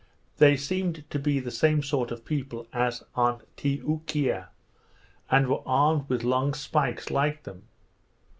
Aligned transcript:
They 0.39 0.57
seemed 0.57 1.07
to 1.11 1.19
be 1.19 1.39
the 1.39 1.51
same 1.51 1.83
sort 1.83 2.09
of 2.09 2.25
people 2.25 2.65
as 2.73 3.03
on 3.13 3.41
Ti 3.55 3.81
oo 3.81 4.01
kea, 4.07 4.45
and 5.29 5.45
were 5.47 5.61
armed 5.63 6.09
with 6.09 6.23
long 6.23 6.55
spikes 6.55 7.11
like 7.11 7.43
them. 7.43 7.65